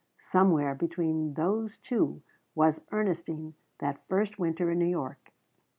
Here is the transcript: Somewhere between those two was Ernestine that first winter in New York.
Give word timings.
Somewhere 0.19 0.73
between 0.73 1.35
those 1.35 1.77
two 1.77 2.23
was 2.55 2.81
Ernestine 2.91 3.53
that 3.77 4.01
first 4.07 4.39
winter 4.39 4.71
in 4.71 4.79
New 4.79 4.85
York. 4.89 5.31